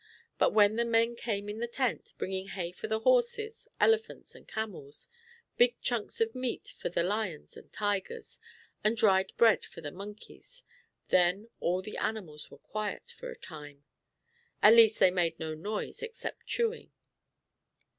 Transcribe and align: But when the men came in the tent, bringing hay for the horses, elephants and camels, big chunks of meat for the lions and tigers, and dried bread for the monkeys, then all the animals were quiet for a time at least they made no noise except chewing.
But 0.39 0.51
when 0.51 0.77
the 0.77 0.83
men 0.83 1.15
came 1.15 1.47
in 1.47 1.59
the 1.59 1.67
tent, 1.67 2.15
bringing 2.17 2.47
hay 2.47 2.71
for 2.71 2.87
the 2.87 3.01
horses, 3.01 3.67
elephants 3.79 4.33
and 4.33 4.47
camels, 4.47 5.07
big 5.57 5.79
chunks 5.79 6.19
of 6.19 6.33
meat 6.33 6.73
for 6.79 6.89
the 6.89 7.03
lions 7.03 7.55
and 7.55 7.71
tigers, 7.71 8.39
and 8.83 8.97
dried 8.97 9.31
bread 9.37 9.63
for 9.63 9.81
the 9.81 9.91
monkeys, 9.91 10.63
then 11.09 11.49
all 11.59 11.83
the 11.83 11.97
animals 11.97 12.49
were 12.49 12.57
quiet 12.57 13.13
for 13.15 13.29
a 13.29 13.37
time 13.37 13.83
at 14.63 14.73
least 14.73 14.97
they 14.97 15.11
made 15.11 15.37
no 15.37 15.53
noise 15.53 16.01
except 16.01 16.47
chewing. 16.47 16.91